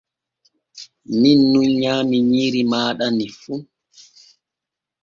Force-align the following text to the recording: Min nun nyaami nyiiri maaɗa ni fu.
Min 1.19 1.39
nun 1.51 1.69
nyaami 1.81 2.17
nyiiri 2.29 2.61
maaɗa 2.71 3.05
ni 3.17 3.25
fu. 3.39 3.53